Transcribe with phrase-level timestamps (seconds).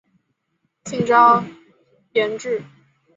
[0.83, 1.43] 金朝
[2.13, 2.59] 沿置。